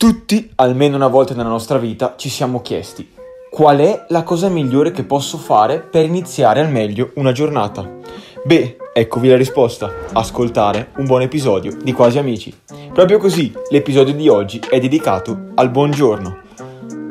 Tutti, 0.00 0.50
almeno 0.54 0.96
una 0.96 1.08
volta 1.08 1.34
nella 1.34 1.50
nostra 1.50 1.76
vita, 1.76 2.14
ci 2.16 2.30
siamo 2.30 2.62
chiesti 2.62 3.06
qual 3.50 3.80
è 3.80 4.06
la 4.08 4.22
cosa 4.22 4.48
migliore 4.48 4.92
che 4.92 5.04
posso 5.04 5.36
fare 5.36 5.78
per 5.78 6.06
iniziare 6.06 6.60
al 6.60 6.70
meglio 6.70 7.10
una 7.16 7.32
giornata. 7.32 7.98
Beh, 8.42 8.78
eccovi 8.94 9.28
la 9.28 9.36
risposta. 9.36 9.92
Ascoltare 10.14 10.92
un 10.96 11.04
buon 11.04 11.20
episodio 11.20 11.76
di 11.82 11.92
Quasi 11.92 12.16
Amici. 12.16 12.58
Proprio 12.94 13.18
così, 13.18 13.52
l'episodio 13.68 14.14
di 14.14 14.26
oggi 14.26 14.58
è 14.70 14.80
dedicato 14.80 15.50
al 15.56 15.70
buongiorno. 15.70 16.38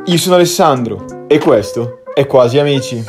Io 0.06 0.18
sono 0.18 0.34
Alessandro 0.34 1.28
e 1.28 1.38
questo 1.38 2.02
è 2.16 2.26
Quasi 2.26 2.58
Amici. 2.58 3.04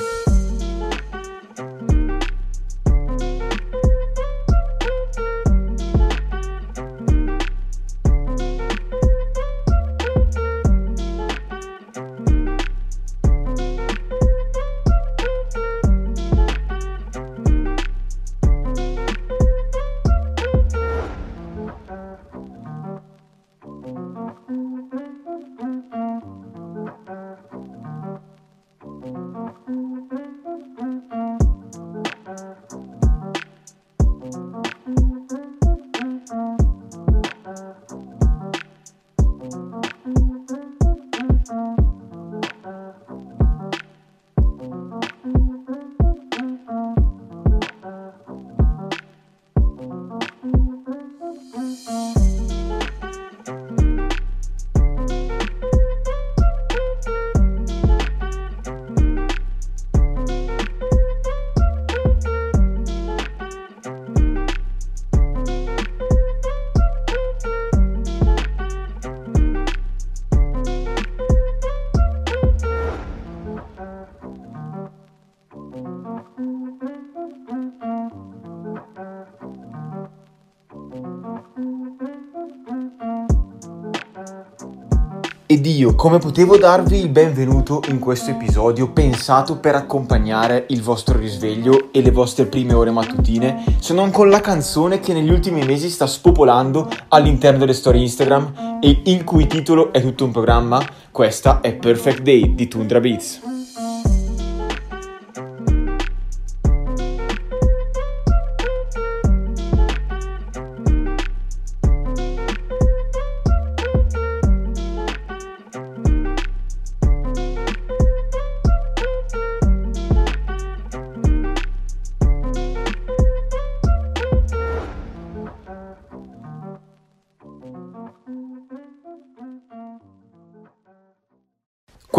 Ed 85.51 85.67
io 85.67 85.97
come 85.97 86.19
potevo 86.19 86.57
darvi 86.57 86.97
il 86.97 87.09
benvenuto 87.09 87.83
in 87.89 87.99
questo 87.99 88.31
episodio 88.31 88.93
pensato 88.93 89.59
per 89.59 89.75
accompagnare 89.75 90.67
il 90.69 90.81
vostro 90.81 91.19
risveglio 91.19 91.89
e 91.91 92.03
le 92.03 92.13
vostre 92.13 92.47
prime 92.47 92.73
ore 92.73 92.93
mattutine 92.93 93.65
se 93.81 93.93
non 93.93 94.13
con 94.13 94.29
la 94.29 94.41
canzone 94.41 95.01
che 95.01 95.13
negli 95.13 95.33
ultimi 95.33 95.65
mesi 95.65 95.91
sta 95.91 96.07
spopolando 96.07 96.89
all'interno 97.09 97.59
delle 97.59 97.73
storie 97.73 98.01
Instagram 98.01 98.79
e 98.81 99.01
il 99.07 99.25
cui 99.25 99.49
titolo 99.49 99.93
è 99.93 100.01
tutto 100.01 100.25
un 100.25 100.31
programma? 100.31 100.81
Questa 101.11 101.59
è 101.61 101.75
Perfect 101.75 102.21
Day 102.21 102.55
di 102.55 102.69
Tundra 102.69 103.01
Beats. 103.01 103.50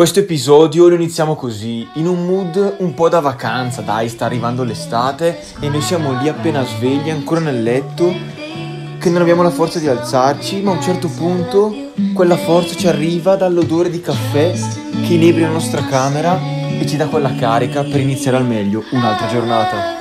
Questo 0.01 0.21
episodio 0.21 0.87
lo 0.87 0.95
iniziamo 0.95 1.35
così, 1.35 1.87
in 1.93 2.07
un 2.07 2.25
mood 2.25 2.77
un 2.79 2.95
po' 2.95 3.07
da 3.07 3.19
vacanza, 3.19 3.81
dai, 3.81 4.09
sta 4.09 4.25
arrivando 4.25 4.63
l'estate 4.63 5.39
e 5.59 5.69
noi 5.69 5.81
siamo 5.81 6.19
lì 6.19 6.27
appena 6.27 6.65
svegli, 6.65 7.11
ancora 7.11 7.39
nel 7.39 7.61
letto, 7.61 8.11
che 8.97 9.09
non 9.11 9.21
abbiamo 9.21 9.43
la 9.43 9.51
forza 9.51 9.77
di 9.77 9.87
alzarci, 9.87 10.63
ma 10.63 10.71
a 10.71 10.73
un 10.73 10.81
certo 10.81 11.07
punto 11.07 11.91
quella 12.15 12.35
forza 12.35 12.73
ci 12.73 12.87
arriva 12.87 13.35
dall'odore 13.35 13.91
di 13.91 14.01
caffè 14.01 14.51
che 15.05 15.13
inebria 15.13 15.45
la 15.45 15.53
nostra 15.53 15.85
camera 15.85 16.35
e 16.79 16.83
ci 16.87 16.97
dà 16.97 17.05
quella 17.05 17.35
carica 17.35 17.83
per 17.83 17.99
iniziare 17.99 18.37
al 18.37 18.45
meglio 18.47 18.83
un'altra 18.93 19.27
giornata. 19.27 20.00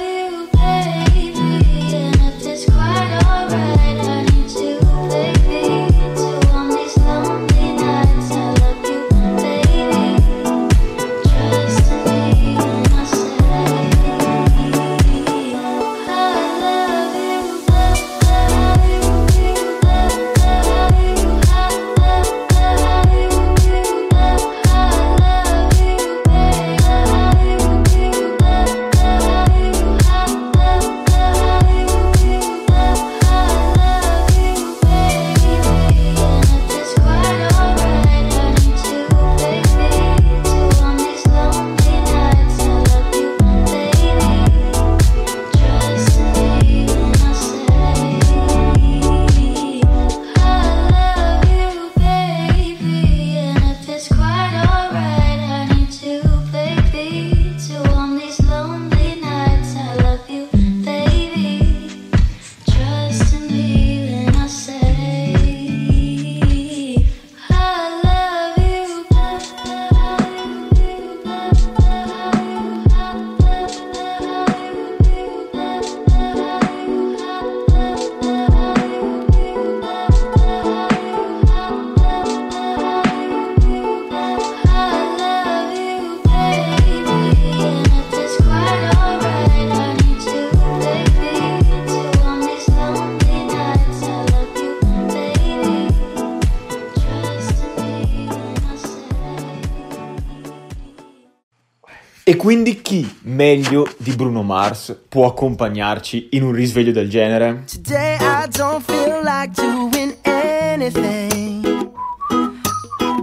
E 102.31 102.37
quindi 102.37 102.81
chi 102.81 103.13
meglio 103.23 103.93
di 103.97 104.15
Bruno 104.15 104.43
Mars 104.45 104.97
può 105.09 105.27
accompagnarci 105.27 106.29
in 106.31 106.45
un 106.45 106.53
risveglio 106.53 106.93
del 106.93 107.11
genere? 107.11 107.65
Today 107.67 108.19
I 108.21 108.47
don't 108.49 108.85
feel 108.85 109.21
like 109.25 109.51
doing 109.61 110.15
anything. 110.23 111.91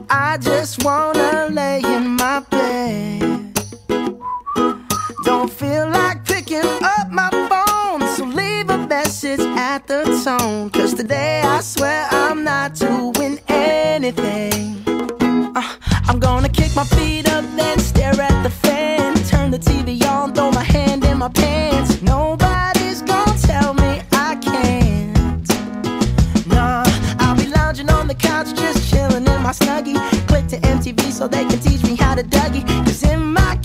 I 0.09 0.37
just 0.41 0.83
wanna 0.83 1.47
lay 1.49 1.79
in 1.85 2.17
my 2.17 2.43
bed. 2.49 3.53
Don't 5.23 5.49
feel 5.49 5.87
like 5.89 6.25
picking 6.25 6.67
up 6.81 7.07
my 7.09 7.29
phone, 7.47 8.05
so 8.13 8.25
leave 8.25 8.69
a 8.69 8.77
message 8.89 9.39
at 9.55 9.87
the 9.87 10.03
tone. 10.21 10.69
Cause 10.69 10.93
today 10.93 11.43
I 11.45 11.61
swear 11.61 12.09
I'm 12.11 12.43
not 12.43 12.73
doing 12.73 13.39
anything. 13.47 14.83
Uh, 15.55 15.63
I'm 16.09 16.19
gonna 16.19 16.49
kick 16.49 16.75
my 16.75 16.83
feet 16.83 17.26
Nobody's 22.01 23.01
gonna 23.01 23.37
tell 23.39 23.73
me 23.73 24.01
I 24.11 24.35
can't. 24.35 25.47
Nah, 26.47 26.83
I'll 27.19 27.35
be 27.35 27.47
lounging 27.47 27.89
on 27.89 28.07
the 28.07 28.13
couch, 28.13 28.53
just 28.55 28.89
chilling 28.91 29.25
in 29.25 29.41
my 29.41 29.51
snuggie. 29.51 29.97
Click 30.27 30.47
to 30.47 30.57
MTV 30.59 31.11
so 31.11 31.27
they 31.27 31.45
can 31.45 31.59
teach 31.59 31.83
me 31.83 31.95
how 31.95 32.13
to 32.13 32.23
Dougie. 32.23 32.65
Cause 32.85 33.03
in 33.03 33.33
my 33.33 33.56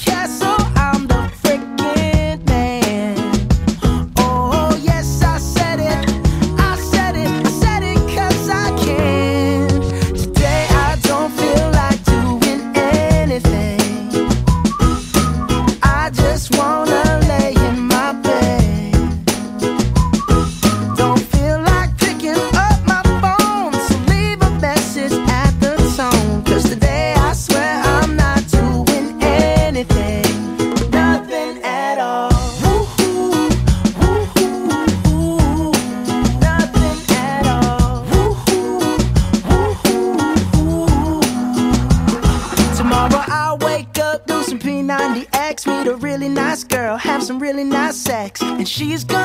she's 48.73 49.05
gone. 49.05 49.22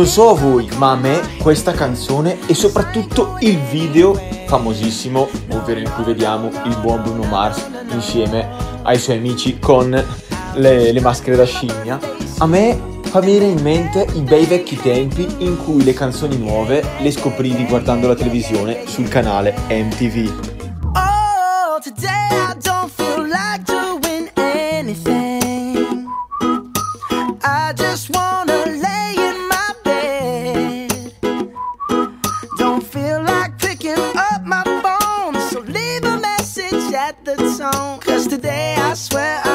Non 0.00 0.08
so 0.08 0.34
voi, 0.34 0.66
ma 0.78 0.92
a 0.92 0.96
me 0.96 1.20
questa 1.42 1.72
canzone 1.72 2.38
e 2.46 2.54
soprattutto 2.54 3.36
il 3.40 3.58
video 3.58 4.14
famosissimo, 4.46 5.28
ovvero 5.50 5.78
in 5.78 5.92
cui 5.92 6.04
vediamo 6.04 6.48
il 6.64 6.74
buon 6.80 7.02
Bruno 7.02 7.24
Mars 7.24 7.68
insieme 7.90 8.48
ai 8.82 8.98
suoi 8.98 9.18
amici 9.18 9.58
con 9.58 9.90
le, 10.54 10.92
le 10.92 11.00
maschere 11.02 11.36
da 11.36 11.44
scimmia, 11.44 11.98
a 12.38 12.46
me 12.46 12.80
fa 13.02 13.20
venire 13.20 13.44
in 13.44 13.60
mente 13.60 14.06
i 14.14 14.22
bei 14.22 14.46
vecchi 14.46 14.80
tempi 14.80 15.26
in 15.40 15.62
cui 15.62 15.84
le 15.84 15.92
canzoni 15.92 16.38
nuove 16.38 16.82
le 16.98 17.10
scoprivi 17.10 17.66
guardando 17.66 18.08
la 18.08 18.14
televisione 18.14 18.86
sul 18.86 19.06
canale 19.06 19.54
MTV. 19.68 20.32
Oh, 20.94 21.78
today 21.78 22.08
I 22.08 22.54
don't 22.62 22.90
feel 22.90 23.26
like 23.26 23.64
doing 23.66 24.30
anything. 24.34 26.06
I 27.42 27.74
just 27.74 28.08
wanna 28.14 28.49
Cause 37.60 38.26
today 38.26 38.74
I 38.78 38.94
swear 38.94 39.42
I 39.44 39.49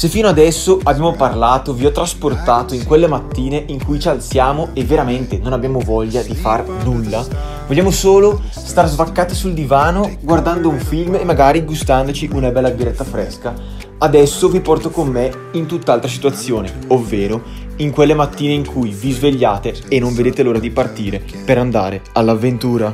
Se 0.00 0.08
fino 0.08 0.28
adesso 0.28 0.80
abbiamo 0.84 1.12
parlato, 1.12 1.74
vi 1.74 1.84
ho 1.84 1.92
trasportato 1.92 2.72
in 2.72 2.86
quelle 2.86 3.06
mattine 3.06 3.62
in 3.66 3.84
cui 3.84 4.00
ci 4.00 4.08
alziamo 4.08 4.70
e 4.72 4.82
veramente 4.82 5.36
non 5.36 5.52
abbiamo 5.52 5.78
voglia 5.78 6.22
di 6.22 6.34
far 6.34 6.66
nulla, 6.84 7.22
vogliamo 7.66 7.90
solo 7.90 8.40
star 8.48 8.88
svaccati 8.88 9.34
sul 9.34 9.52
divano 9.52 10.16
guardando 10.22 10.70
un 10.70 10.78
film 10.78 11.16
e 11.16 11.24
magari 11.24 11.66
gustandoci 11.66 12.30
una 12.32 12.48
bella 12.48 12.70
birretta 12.70 13.04
fresca, 13.04 13.52
adesso 13.98 14.48
vi 14.48 14.62
porto 14.62 14.88
con 14.88 15.08
me 15.08 15.30
in 15.52 15.66
tutt'altra 15.66 16.08
situazione, 16.08 16.72
ovvero 16.86 17.42
in 17.76 17.90
quelle 17.90 18.14
mattine 18.14 18.54
in 18.54 18.64
cui 18.64 18.92
vi 18.92 19.12
svegliate 19.12 19.82
e 19.86 20.00
non 20.00 20.14
vedete 20.14 20.42
l'ora 20.42 20.60
di 20.60 20.70
partire 20.70 21.22
per 21.44 21.58
andare 21.58 22.00
all'avventura. 22.12 22.90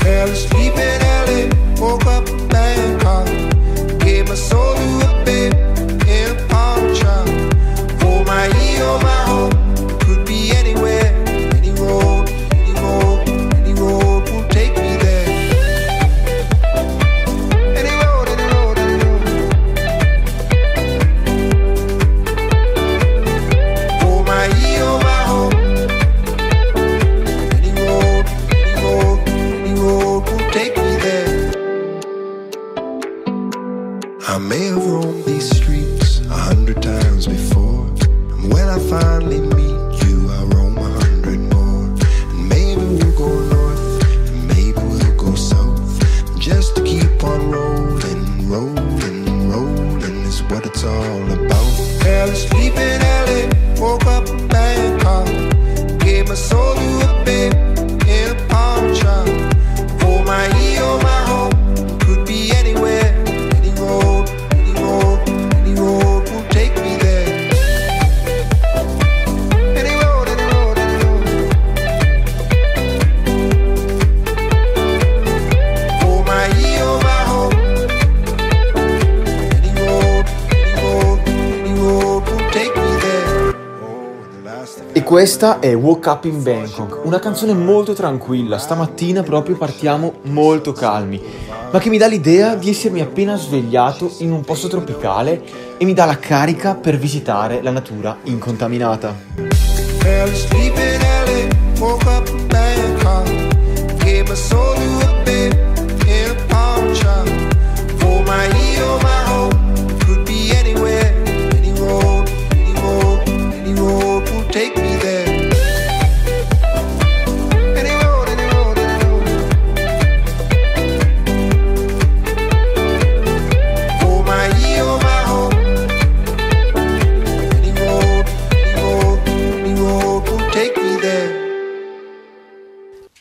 Girl, 0.00 0.36
questa 85.10 85.58
è 85.58 85.74
Woke 85.74 86.08
Up 86.08 86.24
in 86.26 86.40
Bangkok, 86.40 87.00
una 87.04 87.18
canzone 87.18 87.52
molto 87.52 87.94
tranquilla, 87.94 88.58
stamattina 88.58 89.24
proprio 89.24 89.56
partiamo 89.56 90.20
molto 90.26 90.70
calmi, 90.70 91.20
ma 91.72 91.80
che 91.80 91.88
mi 91.88 91.98
dà 91.98 92.06
l'idea 92.06 92.54
di 92.54 92.70
essermi 92.70 93.00
appena 93.00 93.34
svegliato 93.34 94.08
in 94.18 94.30
un 94.30 94.42
posto 94.42 94.68
tropicale 94.68 95.42
e 95.78 95.84
mi 95.84 95.94
dà 95.94 96.04
la 96.04 96.20
carica 96.20 96.76
per 96.76 96.96
visitare 96.96 97.60
la 97.60 97.72
natura 97.72 98.18
incontaminata. 98.22 99.12
Fell 99.98 100.28
asleep 100.28 100.90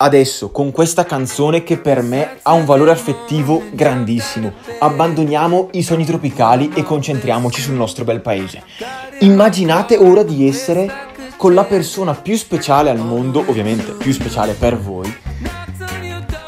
Adesso, 0.02 0.52
con 0.52 0.72
questa 0.72 1.04
canzone 1.04 1.62
che 1.64 1.78
per 1.78 2.02
me 2.02 2.38
ha 2.44 2.54
un 2.54 2.64
valore 2.64 2.92
affettivo 2.92 3.62
grandissimo, 3.72 4.54
abbandoniamo 4.80 5.68
i 5.74 5.84
sogni 5.84 6.06
tropicali 6.06 6.72
e 6.74 6.84
concentriamoci 6.84 7.60
sul 7.60 7.74
nostro 7.74 8.06
bel 8.06 8.22
paese. 8.22 8.64
Immaginate 9.20 9.98
ora 9.98 10.24
di 10.24 10.48
essere 10.48 10.90
con 11.36 11.54
la 11.54 11.66
persona 11.66 12.14
più 12.14 12.38
speciale 12.38 12.90
al 12.90 13.00
mondo, 13.00 13.44
ovviamente 13.46 13.92
più 13.92 14.14
speciale 14.14 14.54
per 14.54 14.80
voi, 14.80 15.14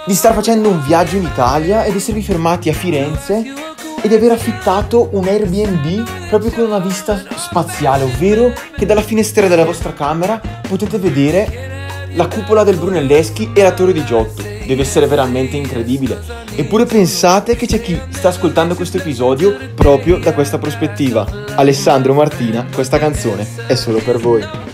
di 0.06 0.14
star 0.14 0.34
facendo 0.34 0.70
un 0.70 0.82
viaggio 0.86 1.18
in 1.18 1.24
Italia 1.24 1.84
ed 1.84 1.94
esservi 1.94 2.22
fermati 2.22 2.70
a 2.70 2.74
Firenze 2.74 3.54
e 4.02 4.08
di 4.08 4.16
aver 4.16 4.32
affittato 4.32 5.10
un 5.12 5.28
Airbnb 5.28 6.30
proprio 6.30 6.52
con 6.52 6.64
una 6.64 6.80
vista 6.80 7.22
spaziale, 7.36 8.06
ovvero 8.06 8.54
che 8.78 8.86
dalla 8.86 9.02
finestra 9.02 9.50
della 9.50 9.66
vostra 9.66 9.92
camera 9.92 10.40
potete 10.70 10.98
vedere 10.98 11.71
la 12.14 12.28
cupola 12.28 12.64
del 12.64 12.78
Brunelleschi 12.78 13.52
e 13.54 13.62
la 13.62 13.72
torre 13.72 13.94
di 13.94 14.04
Giotto. 14.04 14.42
Deve 14.42 14.82
essere 14.82 15.08
veramente 15.08 15.58
incredibile. 15.58 16.20
Eppure 16.56 16.86
pensate 16.86 17.56
che 17.56 17.66
c'è 17.66 17.82
chi 17.82 18.00
sta 18.10 18.30
ascoltando 18.30 18.76
questo 18.76 18.98
episodio 18.98 19.56
proprio 19.74 20.18
da 20.18 20.34
questa 20.34 20.58
prospettiva. 20.58 21.26
Alessandro 21.56 22.14
Martina, 22.14 22.66
questa 22.74 22.98
canzone 22.98 23.48
è 23.68 23.76
solo 23.76 24.00
per 24.00 24.18
voi. 24.18 24.71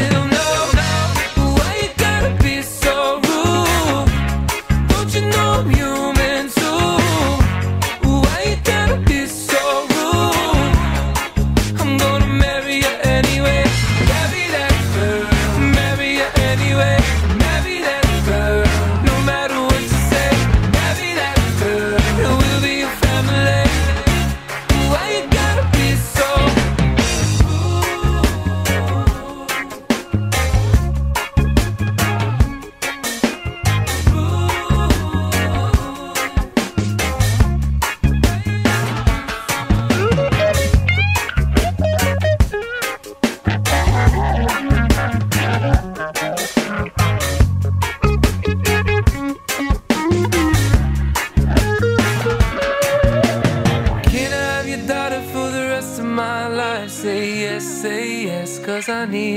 till 0.00 0.29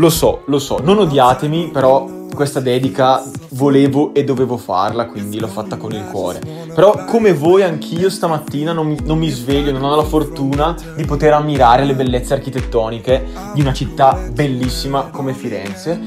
Lo 0.00 0.08
so, 0.08 0.44
lo 0.46 0.58
so, 0.58 0.78
non 0.82 0.96
odiatemi, 0.96 1.68
però 1.70 2.08
questa 2.34 2.60
dedica 2.60 3.22
volevo 3.50 4.14
e 4.14 4.24
dovevo 4.24 4.56
farla, 4.56 5.04
quindi 5.04 5.38
l'ho 5.38 5.46
fatta 5.46 5.76
con 5.76 5.92
il 5.92 6.06
cuore. 6.10 6.40
Però 6.74 7.04
come 7.04 7.34
voi 7.34 7.64
anch'io 7.64 8.08
stamattina 8.08 8.72
non 8.72 8.86
mi, 8.86 8.96
non 9.04 9.18
mi 9.18 9.28
sveglio, 9.28 9.72
non 9.72 9.82
ho 9.82 9.94
la 9.94 10.02
fortuna 10.02 10.74
di 10.96 11.04
poter 11.04 11.34
ammirare 11.34 11.84
le 11.84 11.94
bellezze 11.94 12.32
architettoniche 12.32 13.26
di 13.52 13.60
una 13.60 13.74
città 13.74 14.18
bellissima 14.32 15.10
come 15.10 15.34
Firenze, 15.34 16.00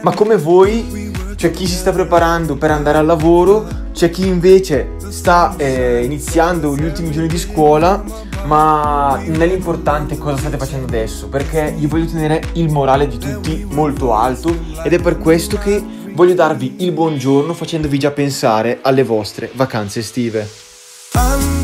ma 0.00 0.14
come 0.14 0.38
voi 0.38 1.12
c'è 1.36 1.50
chi 1.50 1.66
si 1.66 1.76
sta 1.76 1.92
preparando 1.92 2.56
per 2.56 2.70
andare 2.70 2.96
al 2.96 3.04
lavoro, 3.04 3.66
c'è 3.92 4.08
chi 4.08 4.26
invece 4.26 4.92
sta 5.10 5.54
eh, 5.58 6.02
iniziando 6.02 6.74
gli 6.74 6.84
ultimi 6.84 7.10
giorni 7.10 7.28
di 7.28 7.38
scuola 7.38 8.02
ma 8.44 9.20
non 9.24 9.42
è 9.42 9.46
l'importante 9.46 10.18
cosa 10.18 10.36
state 10.36 10.56
facendo 10.56 10.86
adesso, 10.86 11.28
perché 11.28 11.74
io 11.76 11.88
voglio 11.88 12.06
tenere 12.06 12.42
il 12.54 12.70
morale 12.70 13.08
di 13.08 13.18
tutti 13.18 13.66
molto 13.70 14.14
alto 14.14 14.54
ed 14.82 14.92
è 14.92 15.00
per 15.00 15.18
questo 15.18 15.58
che 15.58 15.82
voglio 16.12 16.34
darvi 16.34 16.76
il 16.78 16.92
buongiorno 16.92 17.52
facendovi 17.54 17.98
già 17.98 18.10
pensare 18.10 18.78
alle 18.82 19.02
vostre 19.02 19.50
vacanze 19.54 20.00
estive. 20.00 20.48
Under 21.14 21.63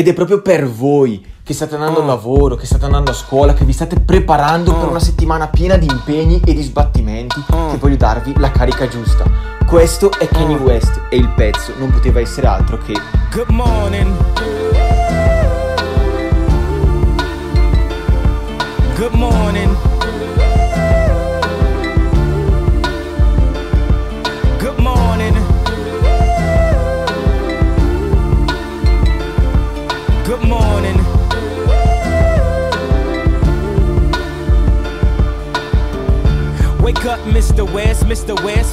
Ed 0.00 0.08
è 0.08 0.14
proprio 0.14 0.40
per 0.40 0.66
voi 0.66 1.22
che 1.42 1.52
state 1.52 1.74
andando 1.74 1.98
Oh. 1.98 2.00
al 2.00 2.08
lavoro, 2.08 2.54
che 2.54 2.64
state 2.64 2.86
andando 2.86 3.10
a 3.10 3.12
scuola, 3.12 3.52
che 3.52 3.66
vi 3.66 3.72
state 3.74 4.00
preparando 4.00 4.72
per 4.72 4.86
Oh. 4.86 4.88
una 4.88 4.98
settimana 4.98 5.48
piena 5.48 5.76
di 5.76 5.84
impegni 5.84 6.40
e 6.42 6.54
di 6.54 6.62
sbattimenti, 6.62 7.44
Oh. 7.50 7.68
che 7.72 7.76
voglio 7.76 7.96
darvi 7.96 8.32
la 8.38 8.50
carica 8.50 8.88
giusta. 8.88 9.24
Questo 9.66 10.10
è 10.18 10.26
Kanye 10.26 10.54
Oh. 10.56 10.62
West 10.62 11.02
e 11.10 11.16
il 11.16 11.28
pezzo 11.36 11.74
non 11.78 11.90
poteva 11.90 12.18
essere 12.18 12.46
altro 12.46 12.78
che 12.78 12.94
Good 13.30 13.50
morning. 13.50 14.10
Good 18.96 19.12
morning. 19.12 19.76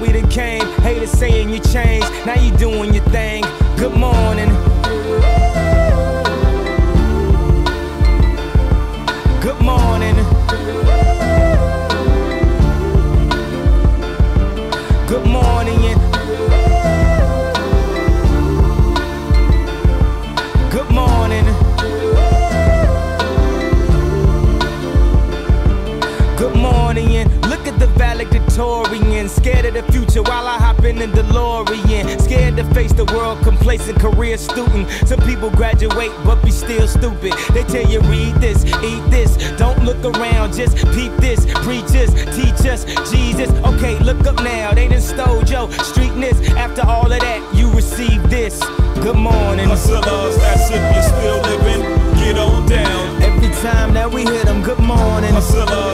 We 0.00 0.12
done 0.12 0.28
came. 0.30 0.66
Haters 0.80 1.10
saying 1.10 1.50
you 1.50 1.60
changed, 1.60 2.08
now 2.24 2.34
you 2.34 2.50
doing 2.56 2.94
your 2.94 3.04
around, 40.60 40.76
peep 40.94 41.12
this. 41.16 41.44
Preach 41.64 41.92
us, 41.96 42.12
teach 42.36 42.66
us, 42.66 42.84
Jesus. 43.10 43.50
Okay, 43.64 43.98
look 44.00 44.26
up 44.26 44.36
now, 44.42 44.72
they 44.72 44.88
done 44.88 45.00
stole 45.00 45.42
your 45.44 45.68
streetness. 45.84 46.48
After 46.56 46.82
all 46.86 47.10
of 47.10 47.20
that, 47.20 47.54
you 47.54 47.70
receive 47.72 48.28
this. 48.28 48.60
Good 49.02 49.16
morning. 49.16 49.68
Hustlers, 49.68 50.36
that's 50.36 50.70
if 50.70 50.82
you're 50.94 51.02
still 51.02 51.40
living, 51.42 51.82
get 52.16 52.38
on 52.38 52.66
down. 52.68 53.22
Every 53.22 53.48
time 53.62 53.94
that 53.94 54.10
we 54.12 54.22
hit 54.24 54.46
them, 54.46 54.62
good 54.62 54.78
morning. 54.78 55.32
Hustlers, 55.32 55.89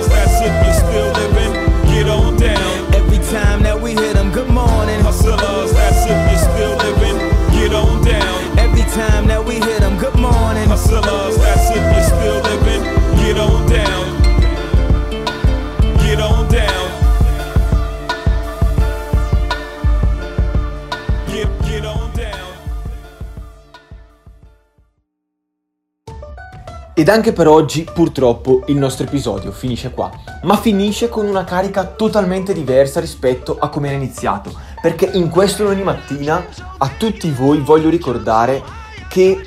Ed 27.07 27.13
anche 27.13 27.33
per 27.33 27.47
oggi, 27.47 27.85
purtroppo, 27.85 28.65
il 28.67 28.79
nostro 28.79 29.07
episodio 29.07 29.53
finisce 29.53 29.93
qua. 29.93 30.11
Ma 30.43 30.57
finisce 30.57 31.09
con 31.09 31.25
una 31.25 31.45
carica 31.45 31.85
totalmente 31.85 32.53
diversa 32.53 32.99
rispetto 32.99 33.59
a 33.61 33.69
come 33.69 33.87
era 33.87 33.97
iniziato. 33.97 34.53
Perché 34.83 35.11
in 35.13 35.29
questo 35.29 35.63
lunedì 35.63 35.85
mattina 35.85 36.45
a 36.79 36.91
tutti 36.99 37.31
voi 37.31 37.61
voglio 37.61 37.91
ricordare 37.91 38.61
che 39.09 39.41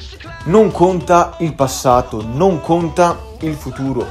non 0.45 0.71
conta 0.71 1.35
il 1.39 1.53
passato, 1.53 2.23
non 2.25 2.61
conta 2.61 3.19
il 3.41 3.55
futuro. 3.55 4.07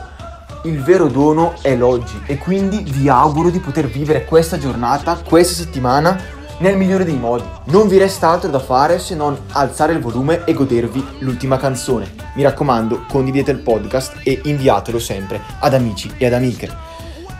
Il 0.64 0.82
vero 0.82 1.06
dono 1.06 1.54
è 1.62 1.74
l'oggi 1.74 2.20
e 2.26 2.36
quindi 2.36 2.84
vi 2.86 3.08
auguro 3.08 3.48
di 3.48 3.60
poter 3.60 3.86
vivere 3.86 4.26
questa 4.26 4.58
giornata, 4.58 5.22
questa 5.26 5.54
settimana 5.54 6.20
nel 6.58 6.76
migliore 6.76 7.04
dei 7.04 7.16
modi. 7.16 7.44
Non 7.64 7.88
vi 7.88 7.98
resta 7.98 8.28
altro 8.28 8.50
da 8.50 8.58
fare 8.58 8.98
se 8.98 9.14
non 9.14 9.36
alzare 9.52 9.92
il 9.92 10.00
volume 10.00 10.44
e 10.44 10.52
godervi 10.52 11.04
l'ultima 11.20 11.56
canzone. 11.56 12.12
Mi 12.34 12.42
raccomando, 12.42 13.04
condividete 13.08 13.50
il 13.50 13.58
podcast 13.58 14.20
e 14.22 14.40
inviatelo 14.44 14.98
sempre 14.98 15.40
ad 15.60 15.74
amici 15.74 16.12
e 16.16 16.26
ad 16.26 16.32
amiche. 16.32 16.70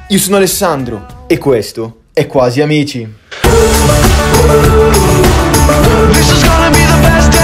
Io 0.08 0.18
sono 0.18 0.36
Alessandro 0.36 1.24
e 1.26 1.38
questo 1.38 2.00
è 2.12 2.26
Quasi 2.26 2.60
Amici. 2.60 3.16
This 6.12 6.30
is 6.30 6.42
gonna 6.44 6.70
be 6.70 6.78
the 6.78 6.98
best 7.02 7.37